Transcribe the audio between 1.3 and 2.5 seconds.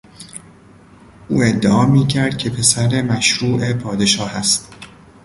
ادعا میکرد که